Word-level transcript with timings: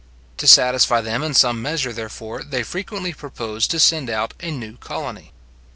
To 0.37 0.47
satisfy 0.47 1.01
them 1.01 1.21
in 1.21 1.35
some 1.35 1.61
measure, 1.61 1.93
therefore, 1.93 2.41
they 2.41 2.63
frequently 2.63 3.13
proposed 3.13 3.69
to 3.69 3.79
send 3.79 4.09
out 4.09 4.33
a 4.39 4.49
new 4.49 4.77
colony. 4.77 5.31